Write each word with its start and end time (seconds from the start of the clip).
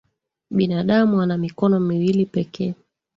Binadamu 0.51 1.21
ana 1.21 1.37
mikono 1.37 1.79
miwili 1.79 2.25
pekee 2.25 2.75